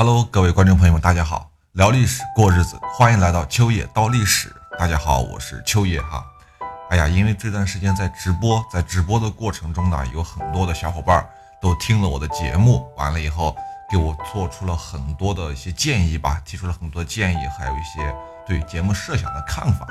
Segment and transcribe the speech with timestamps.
[0.00, 4.54] Hello，各位观众朋友们，大家好，聊历史过日子，欢迎来到秋野刀历史。
[4.78, 6.24] 大家好，我是秋野哈。
[6.88, 11.28] 哎呀，因为这段时间在直播，在直播的过程中呢，有很多的小伙伴
[11.60, 13.56] 都听了我的节目，完了以后
[13.90, 18.14] 给我做出了很多的一些建议吧，提出了很多建议，还有一些
[18.46, 19.84] 对节目设想的看法。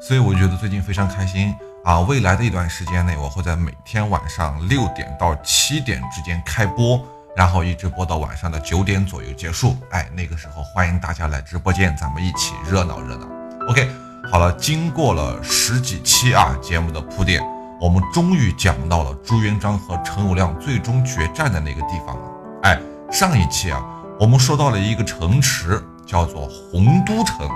[0.00, 1.52] 所以我觉得最近非常开心
[1.84, 1.98] 啊！
[1.98, 7.04] 未来的一段时间内，我会在每天晚上六点到七点之间开播，
[7.38, 9.76] 然后一直播到晚上的九点左右结束。
[9.92, 13.28] 哎，那个时候欢迎大家来直播间，咱们一起热闹热闹。
[13.68, 13.88] OK，
[14.28, 17.40] 好了，经过了十几期啊节目的铺垫，
[17.80, 22.22] 我们终于讲到了朱元璋和陈友谅最终决战的那个地方了。
[22.64, 22.80] 哎，
[23.12, 23.80] 上一期啊，
[24.18, 27.48] 我们说到了一个城池，叫做洪都城。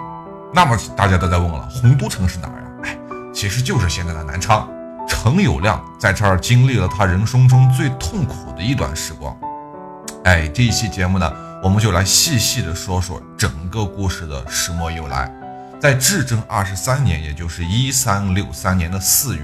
[0.55, 2.67] 那么大家都在问了，洪都城是哪儿呀？
[2.85, 2.99] 哎，
[3.35, 4.71] 其实就是现在的南昌。
[5.09, 9.37] 陈友谅在这儿经历了他人生中最痛苦的一段时光。
[10.25, 15.29] 哎，这一期节目呢，我们就来细细的说说整个故事的始末由来。
[15.81, 19.43] 在至正二十三年，也就是一三六三年的四月，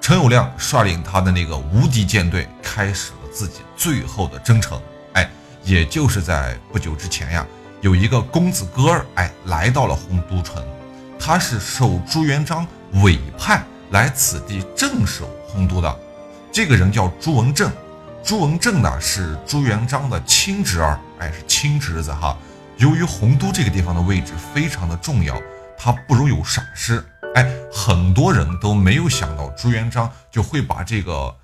[0.00, 4.80] 陈友谅率领他的那个无敌舰队，开始了自己最后的征程。
[5.14, 5.28] 哎，
[5.64, 7.44] 也就是在不久之前呀。
[7.80, 10.64] 有一个公子哥儿，哎，来到了洪都城，
[11.18, 12.64] 他是受朱元璋
[13.02, 15.98] 委派来此地镇守洪都的。
[16.52, 17.68] 这个人叫朱文正，
[18.24, 22.34] 朱文正呢是朱元璋的亲侄儿，哎，是亲侄子哈。
[22.78, 25.38] 由于洪都这个地方的位置非常的重要，
[25.76, 31.36] 他不容有闪失，哎，很多人都没有想到朱元璋就会把这个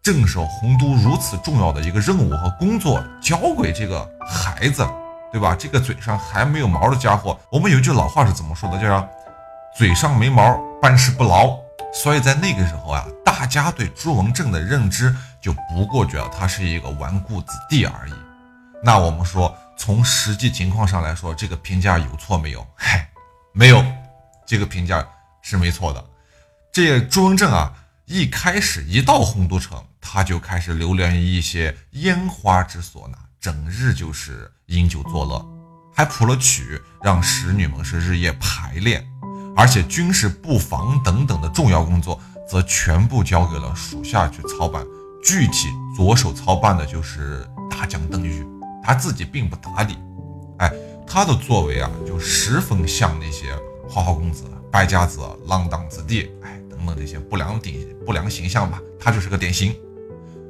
[0.00, 4.86] 镇守洪都如此重要的一个任务和工作交给这个孩子。
[5.30, 5.54] 对吧？
[5.58, 8.80] 这个嘴上还没有毛的家伙，我们有一句老话是怎么说的？
[8.80, 9.06] 叫
[9.76, 11.54] “嘴上没毛，办事不牢”。
[11.92, 18.12] 所以在那个时候啊，大家对朱文正的认知就不过觉得他是一个纨绔子弟而已。
[18.82, 22.66] 那我们说，从实际情况上来说，这个评价有错没有？
[22.76, 23.08] 嗨，
[23.52, 23.84] 没有，
[24.46, 25.04] 这个评价
[25.42, 26.04] 是没错的。
[26.72, 27.72] 这朱文正啊，
[28.06, 33.18] 一开始一到洪都城，他就开始流连于一些烟花之所呢。
[33.40, 35.44] 整日就是饮酒作乐，
[35.94, 39.04] 还谱了曲，让使女们是日夜排练，
[39.56, 44.84] 而且军事布防等等的重要工作，则全部交给了属下去操办。
[45.28, 48.46] 具体着手操办的就是大将邓禹，
[48.82, 49.94] 他自己并不打理。
[50.56, 50.72] 哎，
[51.06, 53.54] 他的作为啊，就十分像那些
[53.86, 59.76] 花花公子、败家子、浪荡子弟，哎，等等这些不良顶不良形象吧，他就是个典型。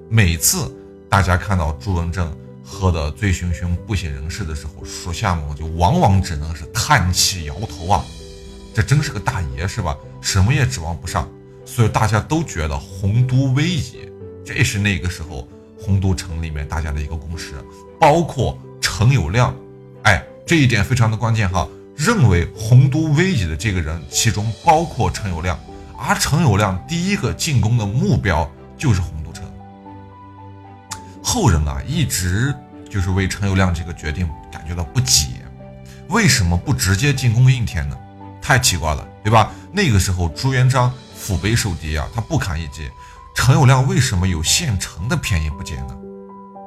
[0.08, 0.72] 每次
[1.10, 2.32] 大家看到朱文正。
[2.70, 8.04] 喝得醉醺醺、不省人事的时候，属下们就往往只能是叹气摇头啊，
[8.74, 9.96] 这真是个大爷是吧？
[10.20, 11.26] 什么也指望不上，
[11.64, 14.07] 所以大家都觉得洪都危矣。
[14.48, 15.47] 这是那个时候
[15.78, 17.62] 洪都城里面大家的一个共识，
[18.00, 19.53] 包括陈友谅，
[20.04, 21.69] 哎，这一点非常的关键哈。
[21.94, 25.54] 认为洪都危矣的这个人，其中包括陈友谅，
[25.98, 29.44] 而陈友谅第一个进攻的目标就是洪都城。
[31.22, 32.54] 后人啊，一直
[32.88, 35.26] 就是为陈友谅这个决定感觉到不解，
[36.08, 37.98] 为什么不直接进攻应天呢？
[38.41, 39.53] 太奇怪了，对吧？
[39.70, 42.88] 那个时候朱元璋腹背受敌啊，他不堪一击，
[43.41, 45.97] 陈友谅为什么有现成的便宜不捡呢？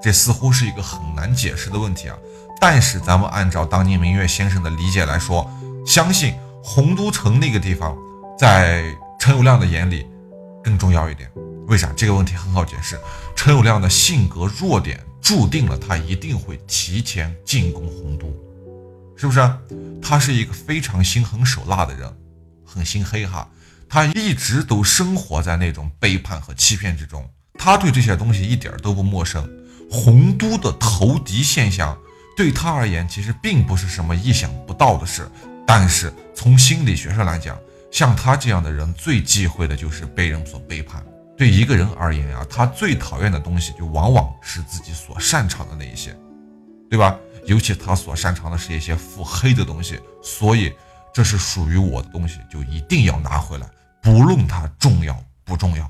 [0.02, 2.18] 这似乎是一个很难解释的问题啊。
[2.62, 5.52] 但是咱们按照当年明月先生的理解来说，
[5.86, 6.34] 相信
[6.64, 7.94] 洪都城那个地方，
[8.40, 8.86] 在
[9.20, 10.08] 陈友谅的眼里
[10.64, 11.30] 更重要一点。
[11.68, 11.92] 为啥？
[11.94, 12.98] 这个问题很好解释。
[13.36, 18.34] 陈友谅的性格弱点注定了他一定会提前进攻洪都，
[19.18, 19.42] 是不是？
[20.02, 22.12] 他是一个非常心狠手辣的人，
[22.66, 23.46] 很心黑哈。
[23.94, 27.29] 他一直都生活在那种背叛和欺骗之中，
[27.59, 29.46] 他对这些东西一点都不陌生。
[29.91, 31.97] 洪都的投敌现象
[32.38, 35.29] 对他而言其实并不是什么意想不到的事，
[35.68, 37.59] 但是从心理学上来讲，
[37.91, 41.03] 像他这样的人最忌讳的就是被人所背叛。
[41.38, 46.16] 对一个人而言啊，他最讨厌的东西就往往是自己所擅长的那一些，
[46.90, 47.20] 对吧？
[47.46, 50.72] 尤其他所擅长的是一些腹黑的东西，所以
[51.14, 53.67] 这是属于我的东西，就一定要拿回来，
[54.02, 55.90] 不论它重要不重要。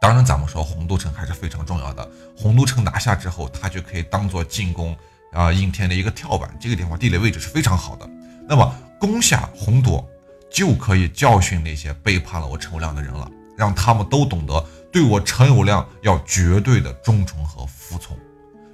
[0.00, 2.08] 当然，咱们说洪都城还是非常重要的。
[2.36, 4.96] 洪都城拿下之后，它就可以当做进攻
[5.32, 8.08] 啊应天的一个跳板，这个地方地理位置是非常好的。
[8.48, 10.04] 那么攻下洪都，
[10.50, 13.30] 就可以教训那些背叛了我陈友谅的人了。
[13.56, 18.16] 让他们都懂得对我陈友谅要绝对的忠诚和服从，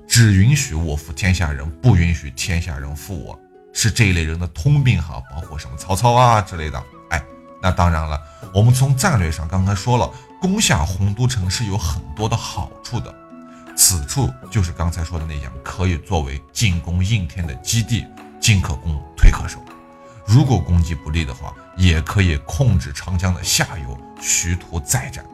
[0.08, 3.38] 只允许我服天下人，不允许天下人服我，
[3.74, 5.20] 是这一类人的通病哈。
[5.30, 6.82] 包括什么曹操啊之类的。
[7.60, 8.20] 那当然了，
[8.54, 10.10] 我们从战略上刚才说了，
[10.40, 13.14] 攻下洪都城是有很多的好处的。
[13.76, 18.04] 此处就是刚才说的那样，可以作为进攻应天的基地，
[18.40, 19.58] 进可攻，退可守。
[20.26, 25.24] 如果攻击不利的话，也可以控制长江的下游，徐图再战。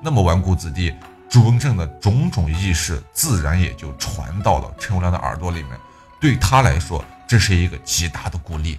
[0.00, 0.92] 那么纨绔子弟
[1.28, 5.78] 朱文正的种种意事，自然也就传到了陈友谅的耳朵里面。
[6.20, 8.78] 对他来说，这是一个极大的鼓励。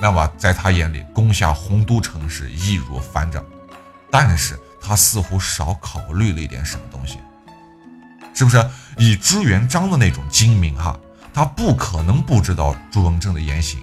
[0.00, 3.44] 那么在他眼里，攻下洪都城是易如反掌。
[4.10, 7.18] 但是他似乎少考虑了一点什么东西，
[8.34, 8.62] 是不是？
[8.98, 10.98] 以朱元璋的那种精明哈，
[11.32, 13.80] 他不可能不知道朱文正的言行。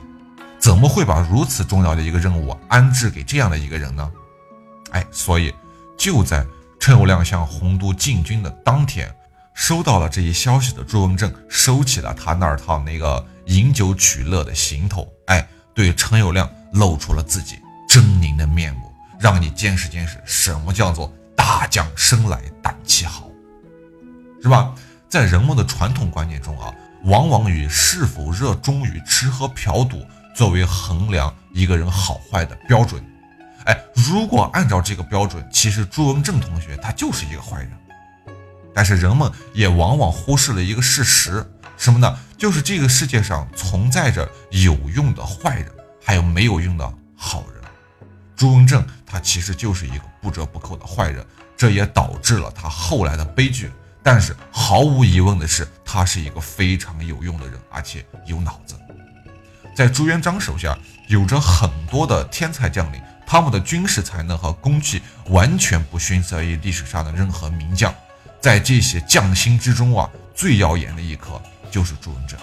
[0.60, 4.12] 怎么会把如此重要的一个任务安置给这样的一个人呢？
[4.92, 5.54] 哎，所以
[5.98, 6.46] 就在
[6.80, 9.10] 陈友谅向洪都进军的当天，
[9.54, 15.48] 收到了这一消息的朱文正收起了他那儿套那个饮酒取乐的行头，哎，
[15.80, 23.30] 对陈友谅露出了自己狰狞的面目，让你见识见识什么叫做大将生来胆气豪，
[24.44, 24.76] 是吧？
[25.08, 26.70] 在人们的传统观念中啊，
[27.04, 30.06] 往往以是否热衷于吃喝嫖赌。
[30.36, 33.02] 作为衡量一个人好坏的标准，
[33.64, 37.72] 哎，如果按照这个标准，其实朱文正同学他就是一个坏人。
[38.76, 42.20] 但是人们也往往忽视了一个事实，什么呢？
[42.40, 45.70] 就是这个世界上存在着有用的坏人，
[46.02, 47.62] 还有没有用的好人。
[48.34, 51.24] 朱文正他其实就是一个不折不扣的坏人，
[51.58, 53.70] 这也导致了他后来的悲剧。
[54.02, 58.74] 但是毫无疑问的是，他是一个非常有用的人，而且有脑子。
[59.76, 60.78] 在朱元璋手下
[61.10, 67.94] 有着很多的天才将领，他们的军事才能和功绩完全不逊色于历史上的任何名将。
[68.40, 72.40] 在这些将星之中啊，最耀眼的一颗就是朱文正。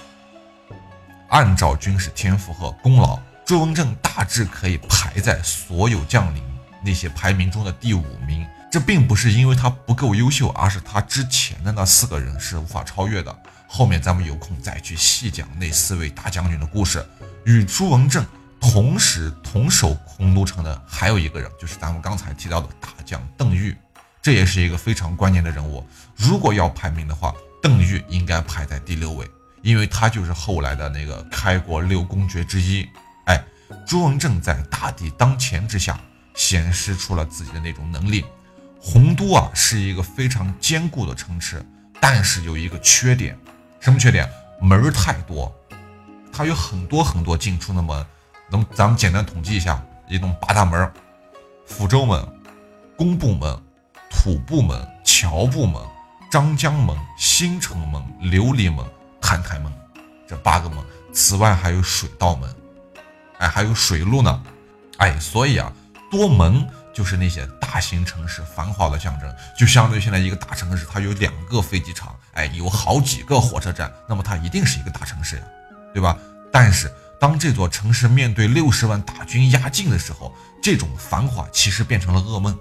[1.28, 6.42] 按照军事天赋和功劳，朱文正大致可以排在所有将领
[6.84, 8.46] 那些排名中的第五名。
[8.70, 13.34] 这并不是因为他不够优秀，而是他之前的那四个人是无法超越的。
[13.68, 17.04] 后面咱们有空再去细讲那四位大将军的故事。
[17.44, 18.24] 与朱文正
[18.60, 23.74] 同时同守洪都城的还有一个人，就是咱们刚才提到的大将邓愈，
[24.20, 25.84] 这也是一个非常关键的人物。
[26.14, 27.34] 如果要排名的话，
[27.66, 29.28] 邓愈应该排在第六位，
[29.60, 32.88] 因为他就是后来的那个开国六公爵之一。
[33.24, 33.44] 哎，
[33.84, 35.98] 朱文正在大敌当前之下，
[36.36, 38.24] 显示出了自己的那种能力。
[38.80, 41.60] 洪都啊，是一个非常坚固的城池，
[42.00, 43.36] 但是有一个缺点，
[43.80, 44.30] 什么缺点？
[44.60, 45.52] 门儿太多。
[46.32, 48.06] 它有很多很多进出的门，
[48.48, 50.88] 能咱们简单统计一下，一共八大门：
[51.68, 52.24] 抚州门、
[52.96, 53.60] 工部门、
[54.08, 55.82] 土部门、侨部门、
[56.30, 58.84] 张江门、新城门、琉璃门、
[59.20, 59.72] 探台门，
[60.28, 60.78] 这八个门。
[61.12, 62.54] 此外还有水道门，
[63.38, 64.42] 哎，还有水路呢，
[64.98, 65.72] 哎，所以啊，
[66.10, 75.42] 多门就是那些大型城市繁华的象征，就相当于现在一个大城市，它有两个飞机场，哎，有好几个火车站，那么它一定是一个大城市呀。
[75.94, 76.18] 对吧？
[76.52, 82.54] 但是当这座城市面对六十万大军压境的时候，这种繁华其实变成了噩梦。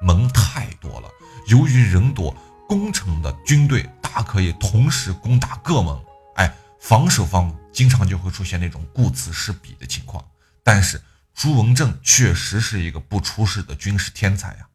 [0.00, 1.08] 门太多了，
[1.48, 2.32] 由于人多，
[2.68, 5.96] 攻城的军队大可以同时攻打各门。
[6.36, 10.24] 哎，防守方经常就会出现那种顾此失彼的情况。
[10.62, 11.00] 但是
[11.34, 14.66] 朱文正确实是一个不出世的军事天才呀。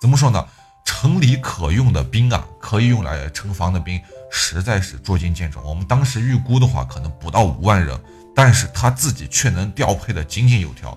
[0.00, 0.46] 怎么说呢？
[0.84, 4.00] 城里可用的兵啊，可以用来城防的兵。
[4.30, 5.60] 实在是捉襟见肘。
[5.62, 7.98] 我们当时预估的话，可能不到五万人，
[8.34, 10.96] 但是他自己却能调配的井井有条。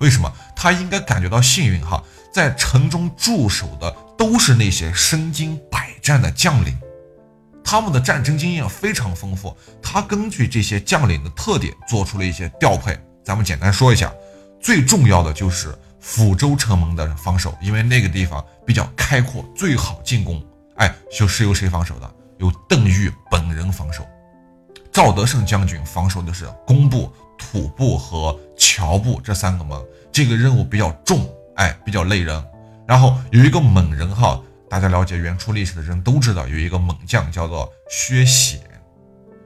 [0.00, 0.30] 为什么？
[0.54, 2.02] 他应该感觉到幸运哈，
[2.34, 3.88] 在城中驻守的
[4.18, 6.76] 都是那些身经百战的将领，
[7.62, 9.56] 他们的战争经验非常丰富。
[9.80, 12.98] 他根据这些将领的特点做出了一些调配。
[13.22, 14.12] 咱们简单说一下，
[14.60, 15.72] 最重要的就是
[16.02, 20.44] 抚州城门的防守，因为那个地方比较开阔，最好进攻。
[20.78, 22.14] 哎，就是由谁防守的？
[22.38, 24.04] 由邓愈本人防守，
[24.90, 32.44] 赵德胜将军防守的是工部、土部和侨部这三个门，这个任务比较重，哎，比较累人。
[32.86, 38.60] 然后有一个猛人哈，大家了解原初历史的人都知道，有一个猛将叫做薛显，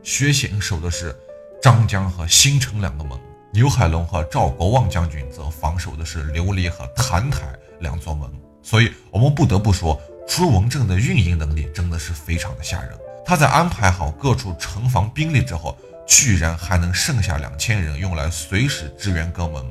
[0.02, 1.14] 薛显守的是
[1.62, 3.18] 张江和新城两个门，
[3.52, 7.46] 牛海龙和赵国旺将军则防守的是琉璃和澹台
[7.80, 8.28] 两座门。
[8.62, 10.00] 所以，我们不得不说。
[10.26, 12.90] 朱文正的运营能力真的是非常的吓人。
[13.24, 15.74] 他在安排好各处城防兵力之后，
[16.06, 19.64] 居然还能剩下两千人用来随时支援各门。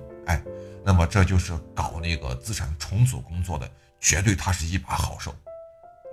[0.88, 5.36] 那么这就是搞那个资产重组工作的，绝对他是一把好手。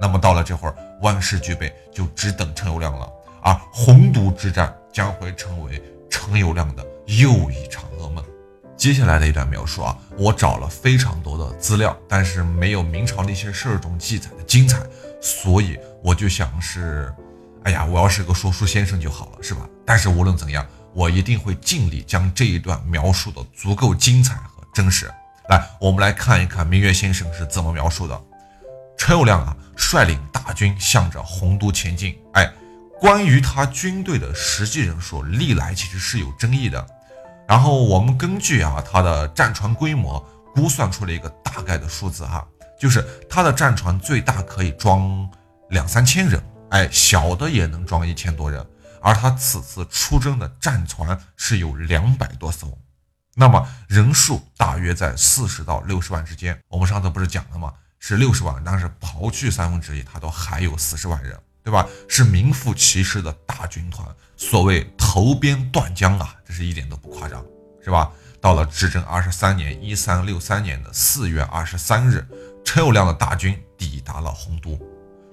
[0.01, 3.09] 那么到了这会儿，万事俱备，就只等陈友谅了。
[3.41, 8.25] 而洪都之战将会成为陈友谅的又一场噩梦。
[8.77, 14.85] 接下来的一段描述啊，我找了非常多的资料，但是没有明朝那些事儿中记载的精彩，
[15.23, 17.15] 所以我就想是，
[17.63, 19.69] 哎呀，我要是个说书先生就好了，是吧？
[19.87, 24.35] 但是无论怎样，我一定会尽力将这一段描述的足够精彩
[24.75, 25.11] 真实。
[25.49, 28.21] 来，我们来看一看明月先生是怎么描述的。
[28.99, 32.19] 陈友谅啊，率领大军向着洪都前进。
[32.33, 32.51] 哎，
[32.99, 36.87] 关于他军队的实际人数，历来其实是有争议的。
[37.47, 40.19] 然后我们根据啊他的战船规模
[40.55, 42.47] 估算出了一个大概的数字哈，
[42.81, 45.29] 就是他的战船最大可以装
[45.69, 48.65] 两三千人，哎，小的也能装一千多人。
[49.03, 52.79] 而他此次出征的战船是有两百多艘。
[53.35, 56.59] 那么人数大约在四十到六十万之间。
[56.69, 57.73] 我们上次不是讲了吗？
[57.99, 61.87] 是六十万，但是刨去三分之一，他都还有四十万人，对吧？
[62.09, 64.07] 是名副其实的大军团。
[64.37, 67.43] 所谓投鞭断江啊，这是一点都不夸张，
[67.83, 68.13] 是吧？
[68.41, 72.27] 到了至正二十三年（一三六三年）的四月二十三日，
[72.63, 74.79] 陈友谅的大军抵达了洪都。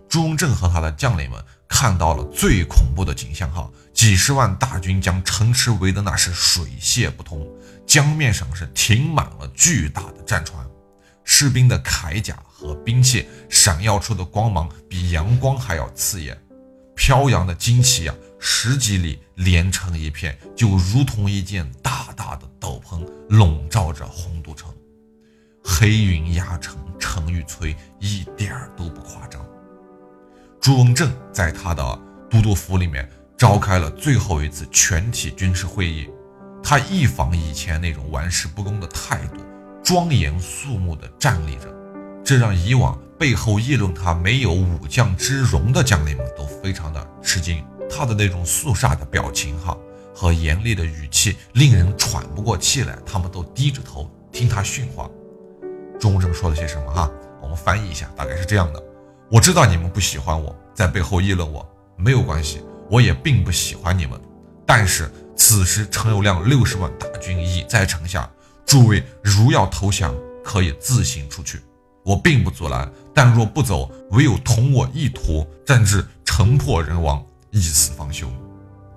[0.07, 7.45] 朱文正和他的将领们看到了最恐怖的景象，哈，几十万大军将城池围得那是水泄不通。
[7.91, 10.65] 江面上是停满了巨大的战船，
[11.25, 16.41] 士兵的铠甲和兵器闪耀出的光芒比阳光还要刺眼，
[16.95, 24.73] 飘扬的旌旗啊，十几里连成一片，就如同一件大大的斗篷笼罩着洪都城。
[25.61, 29.45] 黑云压城，城欲摧，一点儿都不夸张。
[30.61, 31.83] 朱文正在他的
[32.29, 33.05] 都督府里面
[33.37, 36.09] 召开了最后一次全体军事会议。
[36.63, 39.41] 他一反以前那种玩世不恭的态度，
[39.83, 41.67] 庄严肃穆地站立着，
[42.23, 47.63] 这让以往背后议论他没有武将之容的将领们都非常的吃惊。
[47.89, 49.77] 他的那种肃杀的表情，哈，
[50.15, 52.97] 和严厉的语气，令人喘不过气来。
[53.05, 55.09] 他们都低着头听他训话。
[55.99, 56.91] 钟正说了些什么？
[56.93, 58.81] 哈，我们翻译一下，大概是这样的：
[59.29, 64.17] 我知道你们不喜欢我，在背后议论我，没有关系，我也并不喜欢你们，
[64.65, 65.11] 但是。
[65.43, 68.29] 此时，陈友谅六十万大军已在城下。
[68.63, 71.59] 诸位如要投降，可以自行出去，
[72.05, 72.87] 我并不阻拦。
[73.11, 78.31] 但若不走，唯有同我一途，战至城破人亡，一死方休。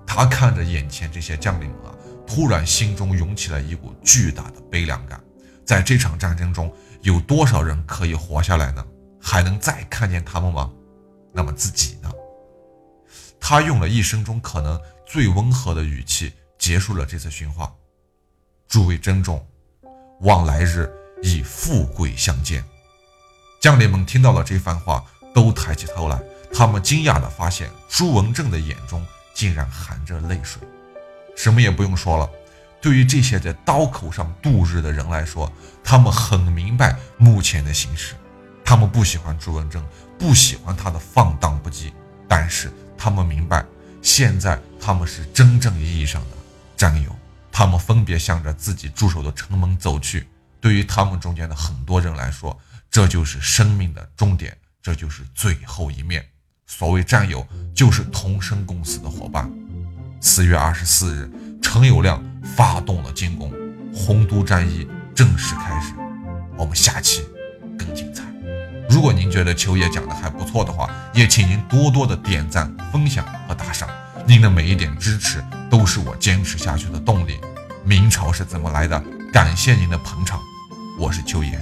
[0.05, 1.95] 他看着眼前这些将领们啊，
[2.27, 5.19] 突然心中涌起了一股巨大的悲凉感。
[5.65, 6.71] 在这场战争中，
[7.01, 8.85] 有多少人可以活下来呢？
[9.19, 10.69] 还能再看见他们吗？
[11.33, 12.11] 那么自己呢？
[13.39, 14.79] 他用了一生中可能。
[15.05, 17.71] 最温和的语气结束了这次训话。
[18.67, 19.45] 诸位珍重，
[20.21, 22.63] 望来日以富贵相见。
[23.59, 26.19] 将领们听到了这番话，都抬起头来。
[26.53, 30.61] 他们惊讶地发现，朱文正的眼中竟然含着泪水。
[31.35, 32.29] 什么也不用说了，
[32.81, 35.51] 对于这些在刀口上度日的人来说，
[35.83, 38.15] 他们很明白目前的形势。
[38.63, 39.85] 他们不喜欢朱文正，
[40.17, 41.91] 不喜欢他的放荡不羁，
[42.27, 43.65] 但是他们明白。
[44.05, 46.37] 现在他们是真正意义上的
[46.77, 47.13] 战友，
[47.51, 50.27] 他们分别向着自己驻守的城门走去。
[50.61, 52.55] 对于他们中间的很多人来说，
[52.91, 56.23] 这就是生命的终点，这就是最后一面。
[56.67, 59.51] 所谓战友，就是同生共死的伙伴。
[60.21, 62.21] 四月二十四日，陈友谅
[62.55, 63.51] 发动了进攻，
[63.91, 65.93] 洪都战役正式开始。
[66.55, 67.25] 我们下期
[67.75, 68.23] 更精彩。
[68.89, 73.89] 如果您觉得秋叶讲的还不错的话，也请您多多的点赞、分享和打赏。
[74.25, 77.39] 您的每一点支持都是我坚持下去的动力。
[77.83, 79.01] 明朝是怎么来的？
[79.31, 80.39] 感谢您的捧场，
[80.99, 81.59] 我是秋野。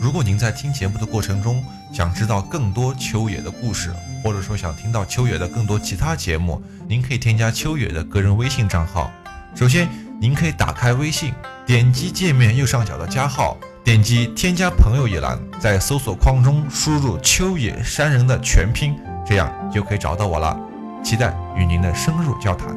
[0.00, 3.92] 如果您在听节目的过程中想知道更多秋野的故事，
[4.22, 9.10] 或者说想听到秋野的更多其他节目，您可以添加秋野的个人微信账号。
[9.54, 9.88] 首先，
[10.20, 11.32] 您可以打开微信，
[11.66, 13.56] 点击界面右上角的加号。
[13.86, 20.58] 点击添加朋友一栏，在搜索框中输入“秋野山人”的全拼，这样就可以找到我了。
[21.04, 22.76] 期待与您的深入交谈。